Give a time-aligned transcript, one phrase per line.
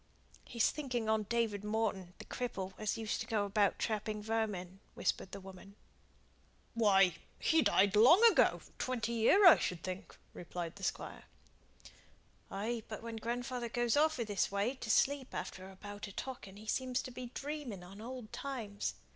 [0.45, 5.31] "He's thinking on David Morton, the cripple, as used to go about trapping vermin," whispered
[5.31, 5.75] the woman.
[6.73, 11.25] "Why, he died long ago twenty year, I should think," replied the Squire.
[12.49, 16.15] "Ay, but when grandfather goes off i' this way to sleep after a bout of
[16.15, 18.95] talking he seems to be dreaming on old times.